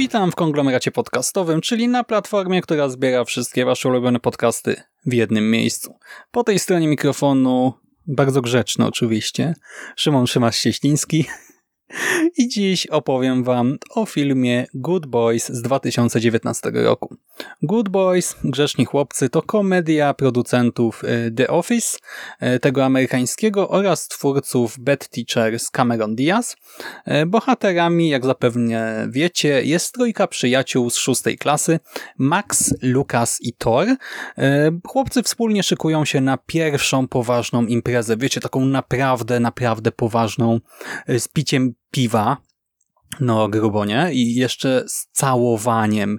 [0.00, 5.50] Witam w konglomeracie podcastowym, czyli na platformie, która zbiera wszystkie wasze ulubione podcasty w jednym
[5.50, 5.94] miejscu.
[6.30, 7.72] Po tej stronie mikrofonu,
[8.06, 9.54] bardzo grzeczny oczywiście,
[9.96, 11.24] Szymon Szymasz-Cieśliński
[12.38, 17.16] i dziś opowiem wam o filmie Good Boys z 2019 roku.
[17.62, 21.98] Good Boys, Grzeczni Chłopcy to komedia producentów y, The Office,
[22.42, 26.56] y, tego amerykańskiego oraz twórców Bad Teachers Cameron Diaz.
[27.08, 31.80] Y, Bohaterami, jak zapewne wiecie, jest trójka przyjaciół z szóstej klasy,
[32.18, 33.86] Max, Lucas i Thor.
[34.86, 40.60] Chłopcy wspólnie szykują się na pierwszą poważną imprezę, wiecie, taką naprawdę, naprawdę poważną,
[41.08, 42.36] z piciem piwa,
[43.20, 44.08] no grubo, nie?
[44.12, 46.18] I jeszcze z całowaniem.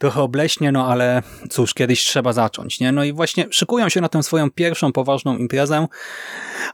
[0.00, 2.92] Trochę obleśnie, no ale cóż, kiedyś trzeba zacząć, nie?
[2.92, 5.86] No i właśnie szykują się na tę swoją pierwszą poważną imprezę,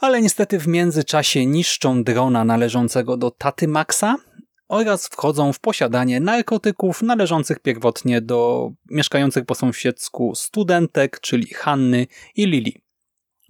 [0.00, 4.16] ale niestety w międzyczasie niszczą drona należącego do taty Maxa
[4.68, 12.46] oraz wchodzą w posiadanie narkotyków należących pierwotnie do mieszkających po sąsiedzku studentek, czyli Hanny i
[12.46, 12.82] Lili.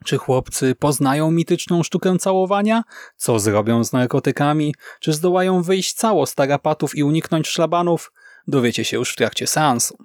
[0.05, 2.83] Czy chłopcy poznają mityczną sztukę całowania?
[3.17, 4.75] Co zrobią z narkotykami?
[5.01, 8.13] Czy zdołają wyjść cało z tarapatów i uniknąć szlabanów?
[8.49, 9.99] Dowiecie się już w trakcie seansu.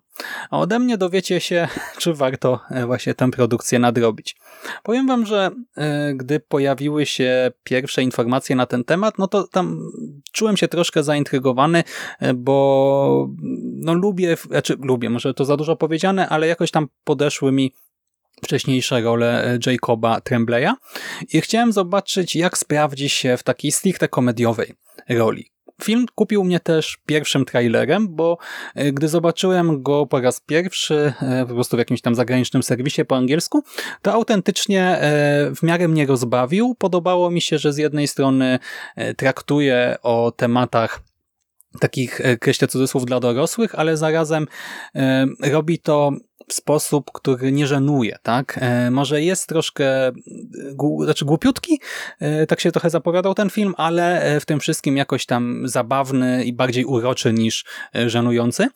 [0.49, 1.67] A ode mnie dowiecie się,
[1.99, 4.35] czy warto e, właśnie tę produkcję nadrobić.
[4.83, 9.91] Powiem wam, że e, gdy pojawiły się pierwsze informacje na ten temat, no to tam
[10.31, 11.83] czułem się troszkę zaintrygowany,
[12.19, 13.29] e, bo
[13.73, 17.73] no lubię, znaczy lubię, może to za dużo powiedziane, ale jakoś tam podeszły mi
[18.43, 20.73] wcześniejsze role Jacoba Trembleya
[21.33, 24.73] i chciałem zobaczyć, jak sprawdzi się w takiej stricte komediowej
[25.09, 25.51] roli.
[25.83, 28.37] Film kupił mnie też pierwszym trailerem, bo
[28.75, 33.05] e, gdy zobaczyłem go po raz pierwszy e, po prostu w jakimś tam zagranicznym serwisie
[33.05, 33.63] po angielsku,
[34.01, 36.75] to autentycznie e, w miarę mnie rozbawił.
[36.75, 38.59] Podobało mi się, że z jednej strony
[39.17, 40.99] traktuje o tematach
[41.79, 44.47] takich, kreślę cudzysłów, dla dorosłych, ale zarazem
[45.43, 46.11] robi to
[46.51, 48.59] w sposób, który nie żenuje, tak?
[48.61, 50.11] E, może jest troszkę
[51.03, 51.79] znaczy głupiutki,
[52.19, 56.43] e, tak się trochę zapowiadał ten film, ale e, w tym wszystkim jakoś tam zabawny
[56.45, 57.65] i bardziej uroczy niż
[58.07, 58.67] żenujący.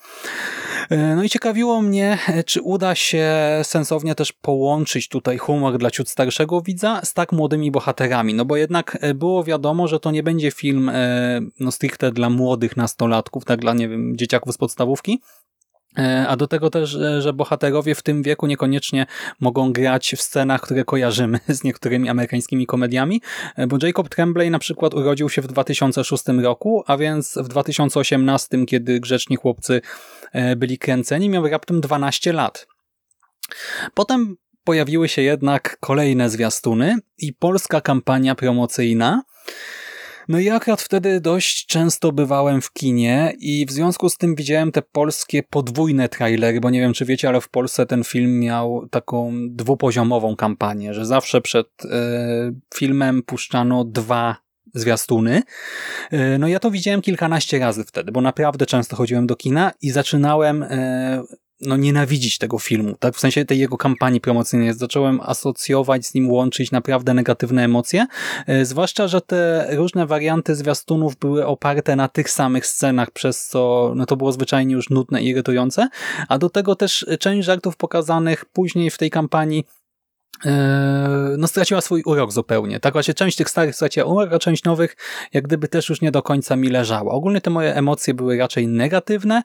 [1.15, 3.31] No i ciekawiło mnie, czy uda się
[3.63, 8.57] sensownie też połączyć tutaj humor dla ciut starszego widza z tak młodymi bohaterami, no bo
[8.57, 10.91] jednak było wiadomo, że to nie będzie film
[11.59, 15.44] no stricte dla młodych nastolatków, tak dla, nie wiem, dzieciaków z podstawówki, E,
[16.28, 19.06] a do tego też, e, że bohaterowie w tym wieku niekoniecznie
[19.39, 23.22] mogą grać w scenach, które kojarzymy z niektórymi amerykańskimi komediami,
[23.56, 28.66] e, bo Jacob Tremblay na przykład urodził się w 2006 roku, a więc w 2018,
[28.66, 29.81] kiedy grzeczni chłopcy
[30.57, 32.67] byli kręceni, miał raptem 12 lat.
[33.94, 39.22] Potem pojawiły się jednak kolejne zwiastuny i polska kampania promocyjna,
[40.27, 44.71] no i akurat wtedy dość często bywałem w kinie i w związku z tym widziałem
[44.71, 48.87] te polskie podwójne trailery, bo nie wiem czy wiecie, ale w Polsce ten film miał
[48.91, 55.43] taką dwupoziomową kampanię, że zawsze przed e, filmem puszczano dwa zwiastuny.
[56.11, 59.91] E, no ja to widziałem kilkanaście razy wtedy, bo naprawdę często chodziłem do kina i
[59.91, 61.23] zaczynałem e,
[61.61, 63.16] no, nienawidzić tego filmu, tak?
[63.16, 64.73] W sensie tej jego kampanii promocyjnej.
[64.73, 68.07] Zacząłem asocjować z nim, łączyć naprawdę negatywne emocje,
[68.47, 73.93] e, zwłaszcza, że te różne warianty zwiastunów były oparte na tych samych scenach, przez co
[73.95, 75.88] no, to było zwyczajnie już nudne i irytujące,
[76.29, 79.66] a do tego też część żartów pokazanych później w tej kampanii
[80.45, 82.79] e, no straciła swój urok zupełnie.
[82.79, 84.97] Tak właśnie część tych starych straciła urok, a część nowych
[85.33, 87.11] jak gdyby też już nie do końca mi leżała.
[87.11, 89.43] Ogólnie te moje emocje były raczej negatywne,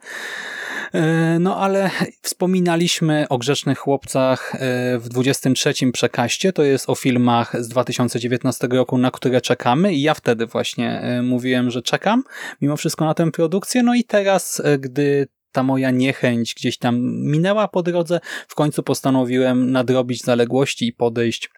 [1.41, 1.91] no ale
[2.23, 8.99] wspominaliśmy o Grzecznych Chłopcach e, w 23 przekaście, to jest o filmach z 2019 roku,
[8.99, 9.95] na które czekamy.
[9.95, 12.25] I ja wtedy właśnie e, mówiłem, że czekam
[12.61, 17.69] mimo wszystko na tę produkcję, no i teraz, gdy ta moja niechęć gdzieś tam minęła
[17.69, 21.51] po drodze, w końcu postanowiłem nadrobić zaległości i podejść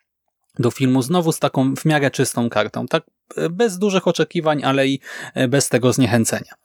[0.59, 3.03] do filmu znowu z taką w miarę czystą kartą, tak
[3.51, 5.01] bez dużych oczekiwań, ale i
[5.49, 6.62] bez tego zniechęcenia.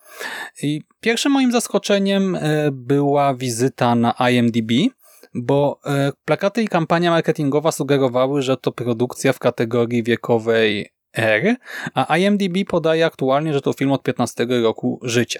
[0.63, 4.71] I pierwszym moim zaskoczeniem e, była wizyta na IMDb,
[5.33, 11.55] bo e, plakaty i kampania marketingowa sugerowały, że to produkcja w kategorii wiekowej R,
[11.93, 15.39] a IMDb podaje aktualnie, że to film od 15 roku życia.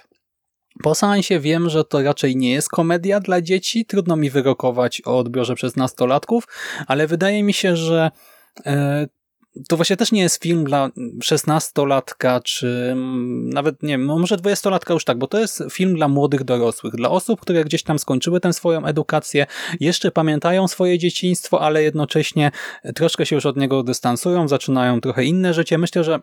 [0.82, 5.18] Po seansie wiem, że to raczej nie jest komedia dla dzieci, trudno mi wyrokować o
[5.18, 6.44] odbiorze przez nastolatków,
[6.86, 8.10] ale wydaje mi się, że
[8.66, 9.06] e,
[9.68, 10.90] to właśnie też nie jest film dla
[11.22, 12.94] szesnastolatka, czy
[13.44, 17.10] nawet, nie wiem, może dwudziestolatka już tak, bo to jest film dla młodych dorosłych, dla
[17.10, 19.46] osób, które gdzieś tam skończyły tę swoją edukację,
[19.80, 22.50] jeszcze pamiętają swoje dzieciństwo, ale jednocześnie
[22.94, 25.78] troszkę się już od niego dystansują, zaczynają trochę inne życie.
[25.78, 26.20] Myślę, że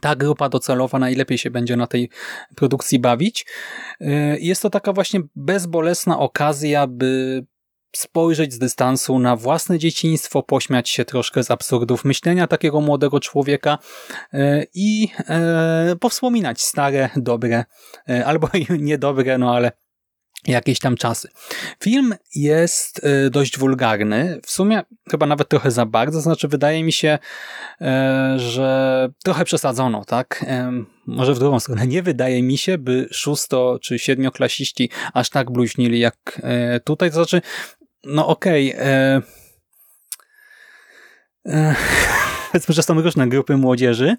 [0.00, 2.10] ta grupa docelowa najlepiej się będzie na tej
[2.56, 3.46] produkcji bawić.
[4.00, 4.06] Y,
[4.40, 7.44] jest to taka właśnie bezbolesna okazja, by
[7.98, 13.78] spojrzeć z dystansu na własne dzieciństwo, pośmiać się troszkę z absurdów myślenia takiego młodego człowieka
[14.34, 14.38] y,
[14.74, 15.08] i
[15.92, 17.64] y, powspominać stare, dobre,
[18.24, 18.48] albo
[18.78, 19.72] niedobre, no ale
[20.46, 21.28] jakieś tam czasy.
[21.82, 23.00] Film jest
[23.30, 27.18] dość wulgarny, w sumie chyba nawet trochę za bardzo, znaczy wydaje mi się,
[27.80, 30.44] e, że trochę przesadzono, tak?
[31.06, 31.86] Może w drugą stronę.
[31.86, 37.14] Nie wydaje mi się, by szósto czy siedmioklasiści aż tak bluźnili jak e, tutaj, to
[37.14, 37.40] znaczy,
[38.06, 38.86] no okej, okay,
[41.46, 41.74] e,
[42.52, 44.16] powiedzmy, że są różne grupy młodzieży,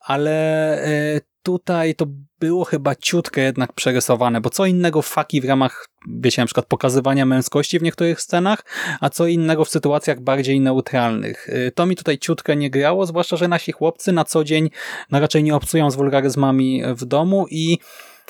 [0.00, 2.06] ale tutaj to
[2.38, 7.26] było chyba ciutkę jednak przerysowane, bo co innego faki w ramach, wiecie, na przykład pokazywania
[7.26, 8.64] męskości w niektórych scenach,
[9.00, 11.48] a co innego w sytuacjach bardziej neutralnych.
[11.48, 14.70] Y, to mi tutaj ciutkę nie grało, zwłaszcza, że nasi chłopcy na co dzień
[15.10, 17.78] no raczej nie obcują z wulgaryzmami w domu i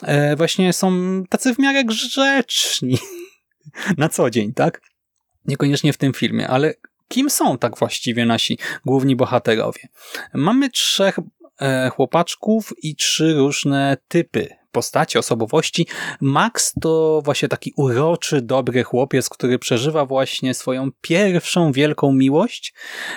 [0.03, 0.93] e, właśnie są
[1.29, 2.99] tacy w miarę grzeczni
[3.99, 4.81] na co dzień, tak?
[5.45, 6.75] Niekoniecznie w tym filmie, ale
[7.09, 9.89] kim są tak właściwie nasi główni bohaterowie?
[10.35, 11.19] Mamy trzech
[11.61, 15.87] E, chłopaczków i trzy różne typy postaci, osobowości.
[16.21, 22.75] Max to właśnie taki uroczy, dobry chłopiec, który przeżywa właśnie swoją pierwszą wielką miłość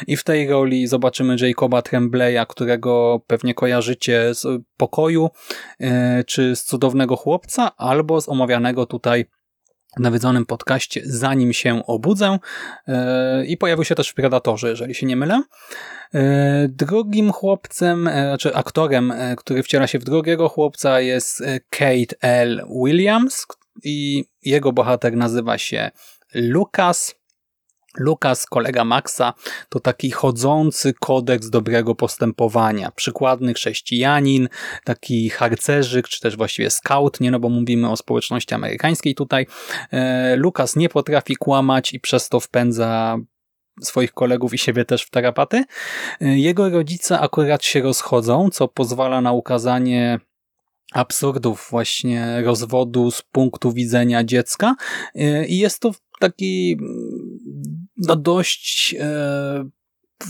[0.07, 5.29] i w tej roli zobaczymy Jacoba Trembleya, którego pewnie kojarzycie z pokoju,
[5.79, 9.25] e, czy z cudownego chłopca, albo z omawianego tutaj
[9.97, 12.39] nawiedzonym podcaście Zanim się obudzę
[12.87, 15.43] e, i pojawił się też w Predatorze, jeżeli się nie mylę.
[16.13, 22.65] E, drugim chłopcem, e, znaczy aktorem, który wciela się w drugiego chłopca jest Kate L.
[22.85, 23.45] Williams
[23.83, 25.91] i jego bohater nazywa się
[26.33, 27.15] Lucas
[27.97, 29.33] Lukas, kolega Maxa,
[29.69, 32.91] to taki chodzący kodeks dobrego postępowania.
[32.91, 34.49] Przykładny chrześcijanin,
[34.83, 39.47] taki harcerzyk, czy też właściwie scout, nie no bo mówimy o społeczności amerykańskiej tutaj.
[39.91, 43.17] E, Lukas nie potrafi kłamać i przez to wpędza
[43.81, 45.63] swoich kolegów i siebie też w tarapaty.
[46.21, 50.19] E, jego rodzice akurat się rozchodzą, co pozwala na ukazanie
[50.93, 54.75] absurdów właśnie rozwodu z punktu widzenia dziecka
[55.15, 56.77] e, i jest to taki
[57.99, 59.69] no dość e,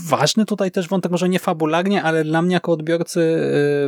[0.06, 3.20] ważny tutaj też wątek, może nie fabularnie, ale dla mnie jako odbiorcy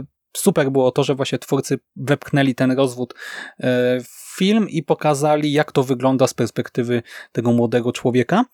[0.02, 0.04] e,
[0.36, 5.72] super było to, że właśnie twórcy wepchnęli ten rozwód e, w film i pokazali, jak
[5.72, 7.02] to wygląda z perspektywy
[7.32, 8.44] tego młodego człowieka.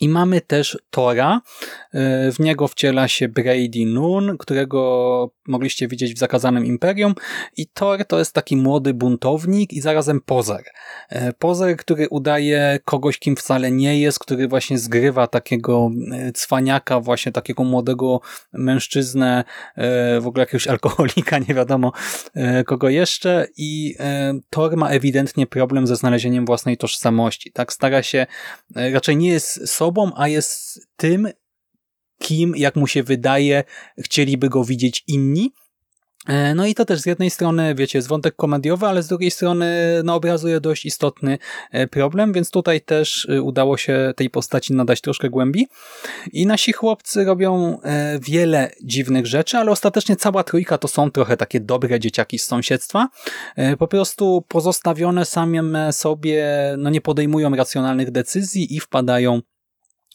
[0.00, 1.40] I mamy też Tora.
[1.94, 7.14] E, w niego wciela się Brady Noon, którego mogliście widzieć w Zakazanym Imperium.
[7.56, 10.64] I Thor to jest taki młody buntownik i zarazem pozer.
[11.08, 17.00] E, pozer, który udaje kogoś, kim wcale nie jest, który właśnie zgrywa takiego e, cwaniaka,
[17.00, 18.20] właśnie takiego młodego
[18.52, 19.44] mężczyznę,
[20.20, 21.92] w ogóle jakiegoś alkoholika, nie wiadomo
[22.66, 23.46] kogo jeszcze.
[23.56, 23.94] I
[24.50, 27.52] Thor ma ewidentnie problem ze znalezieniem własnej tożsamości.
[27.52, 28.26] Tak stara się,
[28.74, 31.28] raczej nie jest sobą, a jest tym,
[32.18, 33.64] kim, jak mu się wydaje,
[33.98, 35.52] chcieliby go widzieć inni.
[36.28, 39.30] E, no i to też z jednej strony, wiecie, jest wątek komediowy, ale z drugiej
[39.30, 39.66] strony
[40.04, 41.38] no, obrazuje dość istotny
[41.70, 45.68] e, problem, więc tutaj też e, udało się tej postaci nadać troszkę głębi.
[46.32, 47.78] I nasi chłopcy robią
[48.20, 53.08] wiele dziwnych rzeczy, ale ostatecznie cała trójka to są trochę takie dobre dzieciaki z sąsiedztwa.
[53.78, 56.46] Po prostu pozostawione samym sobie,
[56.78, 59.40] no nie podejmują racjonalnych decyzji i wpadają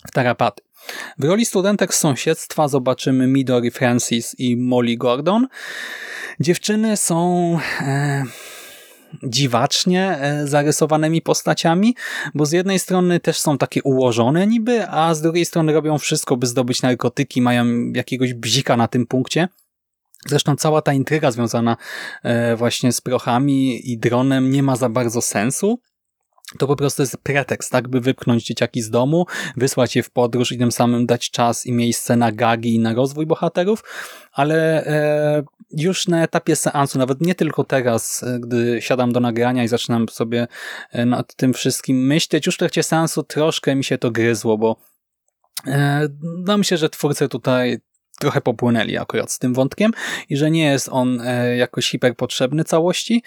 [0.07, 0.63] w tarapaty.
[1.19, 5.47] W roli studentek z sąsiedztwa zobaczymy Midori Francis i Molly Gordon.
[6.39, 7.59] Dziewczyny są...
[7.81, 8.23] E,
[9.23, 11.95] dziwacznie e, zarysowanymi postaciami,
[12.33, 16.37] bo z jednej strony też są takie ułożone niby, a z drugiej strony robią wszystko,
[16.37, 19.47] by zdobyć narkotyki, mają jakiegoś bzika na tym punkcie.
[20.27, 21.77] Zresztą cała ta intryga związana
[22.23, 25.79] e, właśnie z prochami i dronem nie ma za bardzo sensu
[26.57, 29.25] to po prostu jest pretekst, tak, by wypchnąć dzieciaki z domu,
[29.57, 32.93] wysłać je w podróż i tym samym dać czas i miejsce na gagi i na
[32.93, 33.83] rozwój bohaterów,
[34.31, 39.63] ale e, już na etapie seansu, nawet nie tylko teraz, e, gdy siadam do nagrania
[39.63, 40.47] i zaczynam sobie
[40.91, 44.75] e, nad tym wszystkim myśleć, już w trakcie seansu troszkę mi się to gryzło, bo
[45.67, 47.79] e, no myślę, że twórcy tutaj
[48.19, 49.91] trochę popłynęli akurat z tym wątkiem
[50.29, 53.23] i że nie jest on e, jakoś hiperpotrzebny całości.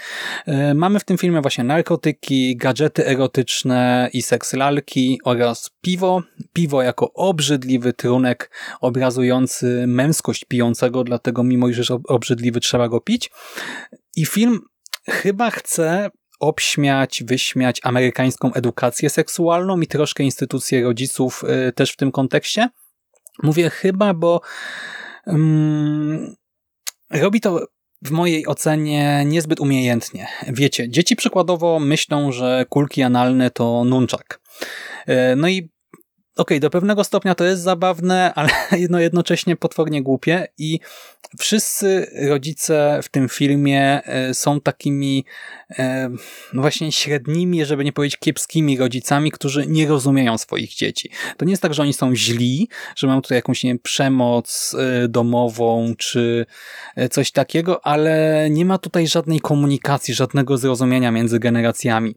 [0.46, 6.22] E, mamy w tym filmie właśnie narkotyki, gadżety erotyczne i seks lalki oraz piwo.
[6.52, 13.30] Piwo jako obrzydliwy trunek obrazujący męskość pijącego, dlatego mimo iż jest obrzydliwy trzeba go pić.
[14.16, 14.60] I film
[15.08, 22.12] chyba chce obśmiać, wyśmiać amerykańską edukację seksualną i troszkę instytucje rodziców y, też w tym
[22.12, 22.68] kontekście.
[23.42, 24.40] Mówię chyba, bo
[25.26, 26.34] um,
[27.10, 27.66] robi to
[28.02, 30.26] w mojej ocenie niezbyt umiejętnie.
[30.46, 34.40] Wiecie, dzieci przykładowo myślą, że kulki analne to nunczak.
[35.08, 35.70] Y, no i
[36.38, 38.50] okej, okay, do pewnego stopnia to jest zabawne, ale
[38.90, 40.80] no jednocześnie potwornie głupie i
[41.38, 45.24] wszyscy rodzice w tym filmie e, są takimi
[45.78, 46.10] e,
[46.52, 51.10] no właśnie średnimi, żeby nie powiedzieć kiepskimi rodzicami, którzy nie rozumieją swoich dzieci.
[51.36, 54.76] To nie jest tak, że oni są źli, że mają tutaj jakąś nie wiem, przemoc
[54.78, 56.46] e, domową czy
[57.10, 62.14] coś takiego, ale nie ma tutaj żadnej komunikacji, żadnego zrozumienia między generacjami.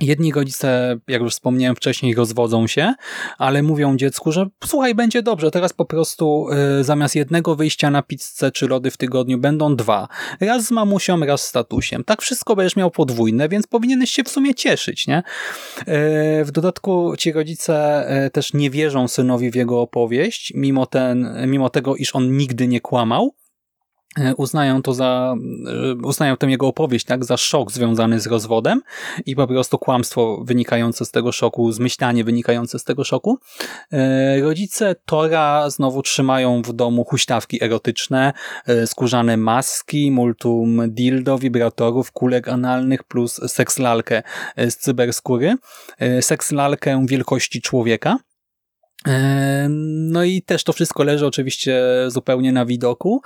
[0.00, 2.94] Jedni rodzice, jak już wspomniałem wcześniej, rozwodzą się,
[3.38, 6.46] ale mówią dziecku, że słuchaj, będzie dobrze, teraz po prostu
[6.80, 10.08] y, zamiast jednego wyjścia na pizzę czy lody w tygodniu będą dwa.
[10.40, 12.04] Raz z mamusią, raz z tatusiem.
[12.04, 15.18] Tak wszystko będziesz miał podwójne, więc powinieneś się w sumie cieszyć, nie?
[15.18, 21.36] Y, w dodatku ci rodzice y, też nie wierzą synowi w jego opowieść, mimo, ten,
[21.46, 23.34] mimo tego, iż on nigdy nie kłamał,
[24.36, 25.34] uznają to za,
[25.66, 28.82] e, uznają tę jego opowieść tak, za szok związany z rozwodem
[29.26, 33.38] i po prostu kłamstwo wynikające z tego szoku, zmyślanie wynikające z tego szoku.
[33.92, 38.32] E, rodzice Tora znowu trzymają w domu huśtawki erotyczne,
[38.86, 44.22] skórzane maski, multum dildo, wibratorów, kulek analnych plus sekslalkę
[44.56, 45.56] z cyberskóry,
[46.20, 48.18] sekslalkę wielkości człowieka
[49.88, 53.22] no i też to wszystko leży oczywiście zupełnie na widoku.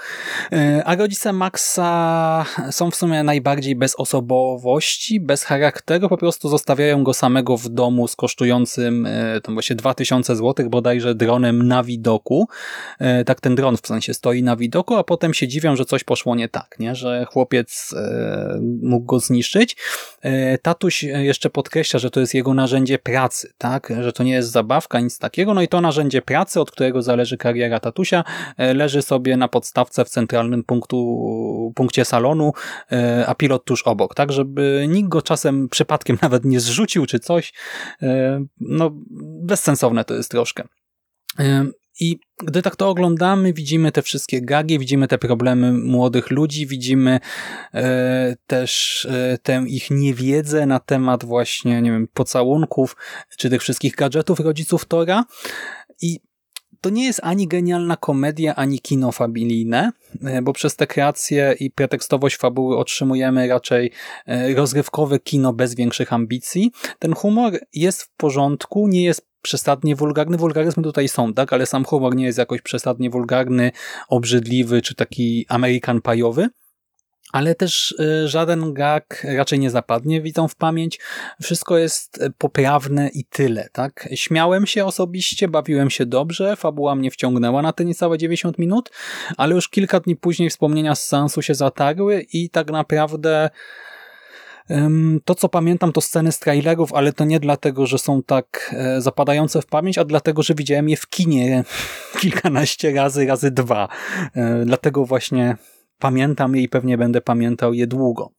[0.84, 7.14] A rodzice Maxa są w sumie najbardziej bez osobowości, bez charakteru, po prostu zostawiają go
[7.14, 12.48] samego w domu z kosztującym e, tam właśnie 2000 zł bodajże dronem na widoku.
[12.98, 16.04] E, tak ten dron w sensie stoi na widoku, a potem się dziwią, że coś
[16.04, 16.94] poszło nie tak, nie?
[16.94, 19.76] że chłopiec e, mógł go zniszczyć.
[20.62, 23.92] Tatuś jeszcze podkreśla, że to jest jego narzędzie pracy, tak?
[24.00, 25.54] że to nie jest zabawka, nic takiego.
[25.54, 28.24] No i to narzędzie pracy, od którego zależy kariera tatusia,
[28.56, 32.52] e, leży sobie na podstawce w centralnym punktu, punkcie salonu,
[32.92, 37.18] e, a pilot tuż obok, tak, żeby nikt go czasem przypadkiem nawet nie zrzucił czy
[37.18, 37.52] coś.
[38.02, 38.90] E, no,
[39.42, 40.64] bezsensowne to jest troszkę.
[42.00, 47.20] I gdy tak to oglądamy, widzimy te wszystkie gagi, widzimy te problemy młodych ludzi, widzimy
[47.74, 52.96] e, też e, tę ich niewiedzę na temat właśnie, nie wiem, pocałunków,
[53.36, 55.24] czy tych wszystkich gadżetów rodziców Tora.
[56.00, 56.20] I
[56.84, 59.92] to nie jest ani genialna komedia, ani kino familijne,
[60.24, 63.90] e, bo przez te kreacje i pretekstowość fabuły otrzymujemy raczej
[64.26, 66.72] e, rozrywkowe kino bez większych ambicji.
[66.98, 70.36] Ten humor jest w porządku, nie jest przesadnie wulgarny.
[70.36, 73.72] Wulgaryzmy tutaj są, tak, ale sam humor nie jest jakoś przesadnie wulgarny,
[74.08, 76.48] obrzydliwy czy taki Amerykan pajowy
[77.34, 81.00] ale też e, żaden gag raczej nie zapadnie, widzą w pamięć.
[81.42, 84.08] Wszystko jest e, poprawne i tyle, tak?
[84.14, 88.90] Śmiałem się osobiście, bawiłem się dobrze, fabuła mnie wciągnęła na te niecałe 90 minut,
[89.36, 93.50] ale już kilka dni później wspomnienia z sensu się zatarły i tak naprawdę
[95.24, 99.00] to, co pamiętam, to sceny z trailerów, ale to nie dlatego, że są tak e,
[99.00, 101.64] zapadające w pamięć, a dlatego, że widziałem je w kinie
[102.20, 103.88] kilkanaście razy, razy dwa.
[104.64, 105.56] Dlatego właśnie
[105.98, 108.30] pamiętam je i pewnie będę pamiętał je długo.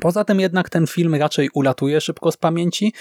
[0.00, 2.92] Poza tym jednak ten film raczej ulatuje szybko z pamięci.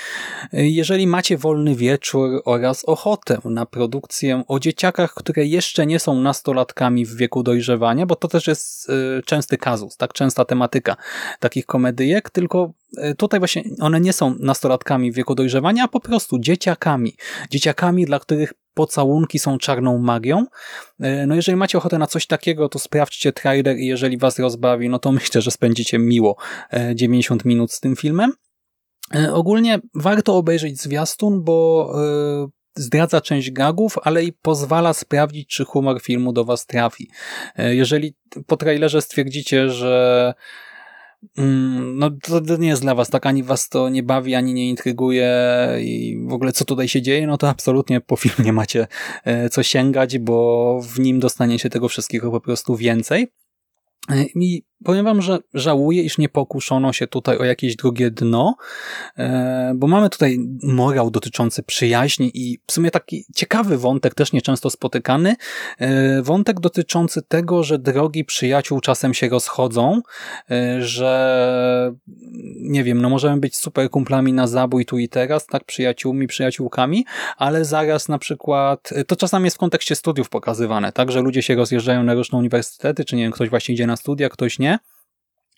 [0.53, 7.05] Jeżeli macie wolny wieczór oraz ochotę na produkcję o dzieciakach, które jeszcze nie są nastolatkami
[7.05, 10.95] w wieku dojrzewania, bo to też jest y, częsty kazus, tak częsta tematyka
[11.39, 15.99] takich komedyjek, tylko y, tutaj właśnie one nie są nastolatkami w wieku dojrzewania, a po
[15.99, 17.15] prostu dzieciakami.
[17.49, 20.45] Dzieciakami, dla których pocałunki są czarną magią.
[20.99, 24.89] E, no jeżeli macie ochotę na coś takiego, to sprawdźcie trailer i jeżeli was rozbawi,
[24.89, 26.35] no to myślę, że spędzicie miło
[26.95, 28.31] 90 e, minut z tym filmem.
[29.15, 31.93] E, ogólnie warto obejrzeć zwiastun, bo
[32.77, 37.09] zdradza część gagów, ale i pozwala sprawdzić, czy humor filmu do was trafi.
[37.57, 38.15] Jeżeli
[38.47, 40.33] po trailerze stwierdzicie, że
[41.95, 45.31] no to, nie jest dla was tak, ani was to nie bawi, ani nie intryguje
[45.81, 48.87] i w ogóle co tutaj się dzieje, no to absolutnie po filmie macie
[49.23, 53.27] e, co sięgać, bo w nim dostanie się tego wszystkiego po prostu więcej.
[54.09, 58.55] E, I powiem wam, że żałuję, iż nie pokuszono się tutaj o jakieś drugie dno,
[59.17, 64.69] e, bo mamy tutaj morał dotyczący przyjaźni i w sumie taki ciekawy wątek, też nieczęsto
[64.69, 65.35] spotykany,
[65.79, 70.01] e, wątek dotyczący tego, że drogi przyjaciół czasem się rozchodzą,
[70.79, 71.93] że
[72.59, 77.05] nie wiem, no możemy być super kumplami na zabój tu i teraz, tak, przyjaciółmi, przyjaciółkami,
[77.37, 81.55] ale zaraz na przykład, to czasami jest w kontekście studiów pokazywane, tak, że ludzie się
[81.55, 84.79] rozjeżdżają na różne uniwersytety, czy nie wiem, ktoś właśnie idzie na studia, ktoś nie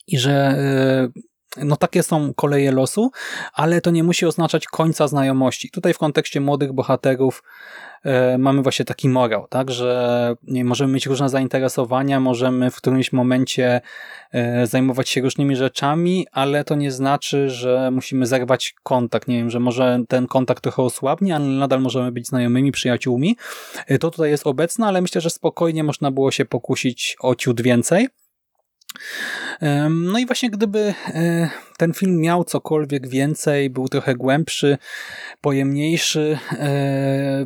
[0.07, 0.55] i że
[1.15, 3.11] y, no takie są koleje losu,
[3.53, 5.69] ale to nie musi oznaczać końca znajomości.
[5.71, 7.43] Tutaj w kontekście młodych bohaterów
[8.05, 13.81] y, mamy właśnie taki morał, tak, że możemy mieć różne zainteresowania, możemy w którymś momencie
[14.63, 19.27] y, zajmować się różnymi rzeczami, ale to nie znaczy, że musimy zerwać kontakt.
[19.27, 23.37] Nie wiem, że może ten kontakt trochę osłabnie, ale nadal możemy być znajomymi, przyjaciółmi.
[23.99, 28.07] To tutaj jest obecne, ale myślę, że spokojnie można było się pokusić o ciut więcej.
[29.89, 34.77] No i właśnie gdyby e, ten film miał cokolwiek więcej, był trochę głębszy,
[35.41, 37.45] pojemniejszy, e,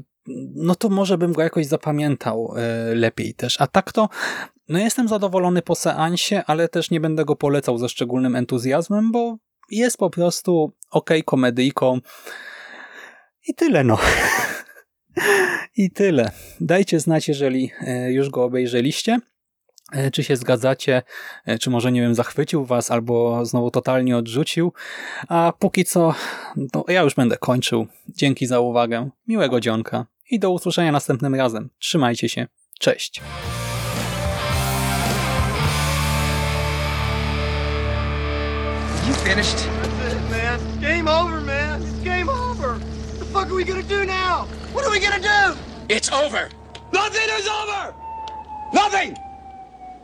[0.56, 3.62] no to może bym go jakoś zapamiętał e, lepiej też.
[3.62, 4.10] A tak to,
[4.70, 9.38] no jestem zadowolony po seansie, ale też nie będę go polecał ze szczególnym entuzjazmem, bo
[9.72, 12.00] jest po prostu ok komedyjką
[13.48, 13.98] i tyle no.
[15.78, 16.32] I tyle.
[16.62, 17.72] Dajcie znać, jeżeli
[18.10, 19.20] już go obejrzeliście.
[19.92, 21.02] E, Czy się zgadzacie,
[21.46, 24.74] e, czy może, nie wiem, zachwycił was, albo znowu totalnie odrzucił.
[25.30, 26.16] A póki co,
[26.74, 27.88] no, ja już będę kończył.
[28.10, 29.10] Dzięki za uwagę.
[29.28, 31.70] Miłego dzionka i do usłyszenia następnym razem.
[31.80, 32.48] Trzymajcie się.
[32.80, 33.22] Cześć.
[39.08, 39.58] You finished?
[39.58, 40.60] That's it, man.
[40.82, 41.82] Game over, man.
[41.82, 42.70] It's game over.
[42.76, 44.46] What the fuck are we gonna do now?
[44.74, 45.58] What are we gonna do?
[45.90, 46.50] It's over.
[46.94, 47.94] Nothing is over!
[48.74, 49.16] Nothing!